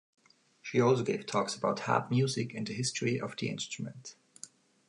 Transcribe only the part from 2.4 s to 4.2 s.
and the history of the instrument.